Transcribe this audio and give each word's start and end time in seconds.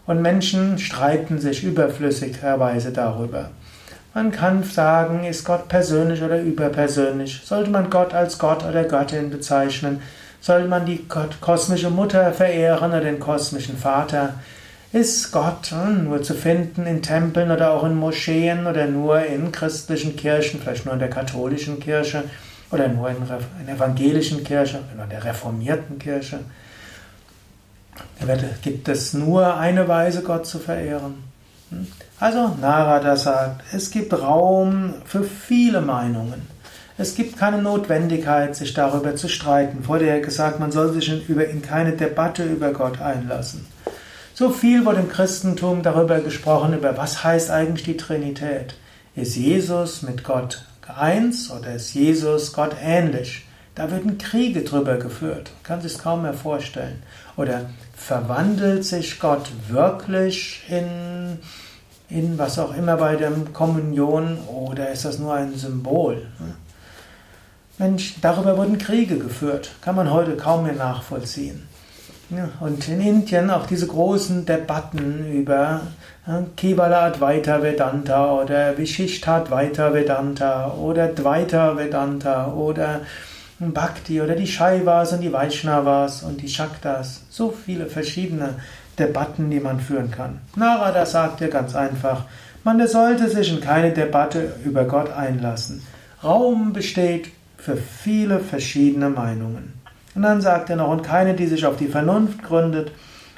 Und 0.05 0.21
Menschen 0.21 0.77
streiten 0.77 1.39
sich 1.39 1.63
überflüssigerweise 1.63 2.91
darüber. 2.91 3.49
Man 4.15 4.31
kann 4.31 4.63
sagen, 4.63 5.25
ist 5.25 5.43
Gott 5.43 5.67
persönlich 5.67 6.23
oder 6.23 6.41
überpersönlich? 6.41 7.41
Sollte 7.43 7.69
man 7.69 7.89
Gott 7.89 8.13
als 8.13 8.39
Gott 8.39 8.63
oder 8.63 8.85
Göttin 8.85 9.29
bezeichnen? 9.29 10.01
Soll 10.39 10.69
man 10.69 10.85
die 10.85 11.05
kosmische 11.41 11.89
Mutter 11.89 12.31
verehren 12.31 12.91
oder 12.91 13.01
den 13.01 13.19
kosmischen 13.19 13.77
Vater? 13.77 14.35
Ist 14.93 15.33
Gott 15.33 15.69
hm, 15.71 16.05
nur 16.05 16.23
zu 16.23 16.33
finden 16.33 16.85
in 16.85 17.01
Tempeln 17.01 17.51
oder 17.51 17.71
auch 17.71 17.83
in 17.83 17.95
Moscheen 17.95 18.67
oder 18.67 18.85
nur 18.85 19.19
in 19.25 19.51
christlichen 19.51 20.15
Kirchen, 20.15 20.61
vielleicht 20.61 20.85
nur 20.85 20.93
in 20.93 21.01
der 21.01 21.09
katholischen 21.09 21.81
Kirche 21.81 22.23
oder 22.71 22.87
nur 22.87 23.09
in 23.09 23.17
der 23.27 23.75
evangelischen 23.75 24.45
Kirche 24.45 24.79
oder 24.93 25.03
in 25.03 25.09
der 25.09 25.25
reformierten 25.25 25.99
Kirche? 25.99 26.39
Gibt 28.61 28.87
es 28.87 29.13
nur 29.13 29.57
eine 29.57 29.89
Weise, 29.89 30.21
Gott 30.21 30.47
zu 30.47 30.57
verehren? 30.57 31.34
Also 32.19 32.55
Narada 32.61 33.17
sagt, 33.17 33.61
es 33.73 33.91
gibt 33.91 34.13
Raum 34.13 34.93
für 35.05 35.23
viele 35.23 35.81
Meinungen. 35.81 36.47
Es 36.97 37.15
gibt 37.15 37.37
keine 37.37 37.61
Notwendigkeit, 37.61 38.55
sich 38.55 38.73
darüber 38.73 39.17
zu 39.17 39.27
streiten. 39.27 39.83
Vorher 39.83 40.21
gesagt, 40.21 40.61
man 40.61 40.71
soll 40.71 40.93
sich 40.93 41.29
in, 41.29 41.61
keine 41.61 41.91
Debatte 41.91 42.45
über 42.45 42.71
Gott 42.71 43.01
einlassen. 43.01 43.67
So 44.33 44.49
viel 44.49 44.85
wurde 44.85 44.99
im 44.99 45.09
Christentum 45.09 45.83
darüber 45.83 46.19
gesprochen, 46.19 46.73
über 46.73 46.97
was 46.97 47.23
heißt 47.23 47.51
eigentlich 47.51 47.85
die 47.85 47.97
Trinität. 47.97 48.75
Ist 49.15 49.35
Jesus 49.35 50.01
mit 50.01 50.23
Gott 50.23 50.65
eins 50.87 51.51
oder 51.51 51.75
ist 51.75 51.93
Jesus 51.93 52.53
Gott 52.53 52.75
ähnlich? 52.81 53.45
Da 53.75 53.91
würden 53.91 54.17
Kriege 54.17 54.61
drüber 54.63 54.95
geführt. 54.95 55.51
kann 55.63 55.81
sich 55.81 55.97
kaum 55.97 56.21
mehr 56.21 56.33
vorstellen. 56.33 57.03
Oder 57.35 57.69
verwandelt 57.93 58.85
sich 58.85 59.19
Gott 59.19 59.51
wirklich 59.67 60.63
in, 60.69 61.39
in 62.09 62.37
was 62.37 62.59
auch 62.59 62.75
immer 62.75 62.97
bei 62.97 63.15
der 63.15 63.31
Kommunion 63.53 64.37
oder 64.47 64.89
ist 64.91 65.05
das 65.05 65.19
nur 65.19 65.33
ein 65.33 65.55
Symbol? 65.55 66.25
Mensch, 67.77 68.15
darüber 68.21 68.57
wurden 68.57 68.77
Kriege 68.77 69.17
geführt. 69.17 69.71
Kann 69.81 69.95
man 69.95 70.11
heute 70.11 70.37
kaum 70.37 70.63
mehr 70.63 70.75
nachvollziehen. 70.75 71.67
und 72.59 72.87
in 72.87 73.01
Indien 73.01 73.49
auch 73.49 73.67
diese 73.67 73.87
großen 73.87 74.45
Debatten 74.45 75.31
über 75.31 75.81
Kevala 76.55 77.07
Advaita 77.07 77.61
Vedanta 77.61 78.41
oder 78.41 78.77
Vishishta 78.77 79.37
Advaita 79.37 79.93
Vedanta 79.93 80.73
oder 80.73 81.07
Dvaita 81.09 81.77
Vedanta 81.77 82.47
oder 82.53 83.01
Bhakti 83.59 84.21
oder 84.21 84.35
die 84.35 84.47
Shaivas 84.47 85.13
und 85.13 85.21
die 85.21 85.31
Vaishnavas 85.31 86.23
und 86.23 86.41
die 86.41 86.49
Shaktas. 86.49 87.21
So 87.29 87.51
viele 87.51 87.85
verschiedene 87.85 88.55
Debatten, 88.99 89.49
die 89.49 89.59
man 89.59 89.79
führen 89.79 90.11
kann. 90.11 90.39
Narada 90.55 91.05
sagt 91.05 91.39
dir 91.39 91.47
ganz 91.47 91.75
einfach, 91.75 92.25
man 92.63 92.85
sollte 92.87 93.29
sich 93.29 93.51
in 93.51 93.61
keine 93.61 93.91
Debatte 93.91 94.55
über 94.63 94.85
Gott 94.85 95.11
einlassen. 95.11 95.83
Raum 96.23 96.73
besteht 96.73 97.29
für 97.57 97.77
viele 97.77 98.39
verschiedene 98.39 99.09
Meinungen. 99.09 99.73
Und 100.15 100.21
dann 100.21 100.41
sagt 100.41 100.69
er 100.69 100.77
noch, 100.77 100.89
und 100.89 101.03
keine, 101.03 101.33
die 101.33 101.47
sich 101.47 101.65
auf 101.65 101.77
die 101.77 101.87
Vernunft 101.87 102.41
gründet, 102.43 102.91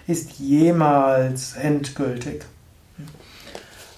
ist 0.08 0.40
jemals 0.40 1.56
endgültig. 1.58 2.46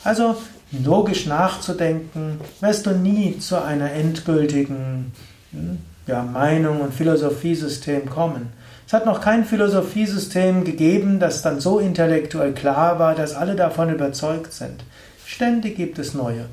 Also 0.04 0.36
logisch 0.72 1.26
nachzudenken, 1.26 2.40
wirst 2.62 2.86
du 2.86 2.92
nie 2.92 3.38
zu 3.40 3.62
einer 3.62 3.92
endgültigen 3.92 5.12
hm, 5.52 5.80
ja, 6.10 6.24
Meinung 6.24 6.82
und 6.82 6.94
Philosophiesystem 6.94 8.10
kommen. 8.10 8.52
Es 8.86 8.94
hat 8.94 9.06
noch 9.06 9.22
kein 9.22 9.46
Philosophiesystem 9.46 10.64
gegeben, 10.64 11.20
das 11.20 11.44
dann 11.44 11.60
so 11.60 11.80
intellektuell 11.80 12.54
klar 12.54 12.98
war, 13.00 13.16
dass 13.16 13.36
alle 13.36 13.56
davon 13.56 13.94
überzeugt 13.94 14.52
sind. 14.52 14.84
Ständig 15.26 15.78
gibt 15.78 16.00
es 16.00 16.16
neue. 16.16 16.46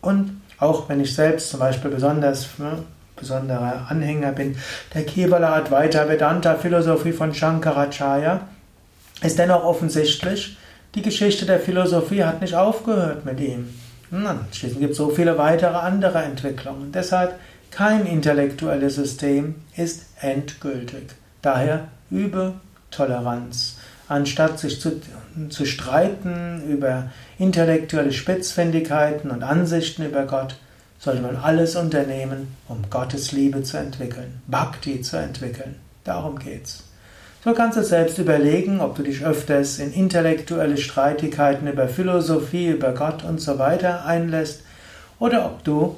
Und 0.00 0.40
auch 0.58 0.88
wenn 0.88 1.00
ich 1.00 1.14
selbst 1.14 1.50
zum 1.50 1.60
Beispiel 1.60 1.90
besonders 1.90 2.58
ne, 2.58 2.78
besonderer 3.16 3.86
Anhänger 3.88 4.32
bin 4.32 4.56
der 4.94 5.04
Kevala 5.04 5.54
Advaita 5.54 6.08
Vedanta 6.08 6.54
Philosophie 6.54 7.12
von 7.12 7.34
Shankaracharya, 7.34 8.40
ist 9.22 9.38
dennoch 9.38 9.64
offensichtlich, 9.64 10.56
die 10.94 11.02
Geschichte 11.02 11.44
der 11.44 11.60
Philosophie 11.60 12.24
hat 12.24 12.40
nicht 12.40 12.54
aufgehört 12.54 13.24
mit 13.24 13.40
ihm. 13.40 13.68
Schließlich 14.52 14.80
gibt 14.80 14.92
es 14.92 14.98
so 14.98 15.08
viele 15.08 15.38
weitere 15.38 15.76
andere 15.76 16.22
Entwicklungen. 16.22 16.92
Deshalb 16.92 17.34
kein 17.72 18.06
intellektuelles 18.06 18.94
System 18.94 19.56
ist 19.76 20.04
endgültig. 20.20 21.14
Daher 21.40 21.88
übe 22.10 22.54
Toleranz. 22.90 23.76
Anstatt 24.08 24.58
sich 24.58 24.80
zu, 24.80 25.00
zu 25.48 25.64
streiten 25.64 26.62
über 26.68 27.10
intellektuelle 27.38 28.12
Spitzfindigkeiten 28.12 29.30
und 29.30 29.42
Ansichten 29.42 30.04
über 30.04 30.26
Gott, 30.26 30.56
sollte 30.98 31.22
man 31.22 31.36
alles 31.36 31.74
unternehmen, 31.74 32.54
um 32.68 32.82
Gottes 32.90 33.32
Liebe 33.32 33.62
zu 33.62 33.78
entwickeln, 33.78 34.40
Bhakti 34.46 35.00
zu 35.00 35.16
entwickeln. 35.16 35.76
Darum 36.04 36.38
geht's. 36.38 36.84
So 37.42 37.54
kannst 37.54 37.76
du 37.76 37.82
selbst 37.82 38.18
überlegen, 38.18 38.80
ob 38.80 38.94
du 38.94 39.02
dich 39.02 39.24
öfters 39.24 39.80
in 39.80 39.92
intellektuelle 39.92 40.76
Streitigkeiten 40.76 41.66
über 41.66 41.88
Philosophie, 41.88 42.68
über 42.68 42.92
Gott 42.92 43.24
und 43.24 43.40
so 43.40 43.58
weiter 43.58 44.04
einlässt 44.04 44.62
oder 45.18 45.46
ob 45.46 45.64
du 45.64 45.96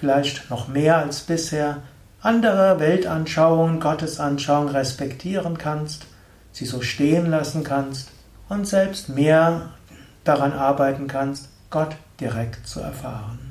vielleicht 0.00 0.50
noch 0.50 0.66
mehr 0.66 0.98
als 0.98 1.20
bisher 1.20 1.82
andere 2.20 2.80
Weltanschauungen, 2.80 3.80
Gottesanschauungen 3.80 4.74
respektieren 4.74 5.56
kannst 5.56 6.06
sie 6.52 6.66
so 6.66 6.82
stehen 6.82 7.26
lassen 7.26 7.64
kannst 7.64 8.10
und 8.48 8.66
selbst 8.66 9.08
mehr 9.08 9.70
daran 10.24 10.52
arbeiten 10.52 11.06
kannst, 11.06 11.48
Gott 11.70 11.96
direkt 12.20 12.66
zu 12.66 12.80
erfahren. 12.80 13.49